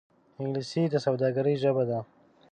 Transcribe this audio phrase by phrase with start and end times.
[0.39, 1.99] انګلیسي د سوداگرۍ ژبه ده